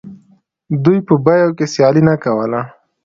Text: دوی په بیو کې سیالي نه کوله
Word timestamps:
دوی 0.83 0.99
په 1.07 1.13
بیو 1.25 1.49
کې 1.57 1.65
سیالي 1.73 2.01
نه 2.09 2.15
کوله 2.23 2.61